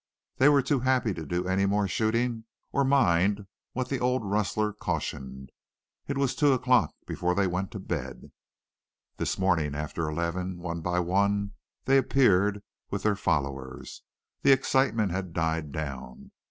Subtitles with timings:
[0.37, 4.73] They were too happy to do any more shooting or mind what the old rustler
[4.73, 5.51] cautioned.
[6.07, 8.31] It was two o'clock before they went to bed.
[9.17, 11.51] "This morning, after eleven, one by one
[11.85, 14.01] they appeared with their followers.
[14.41, 16.31] The excitement had died down.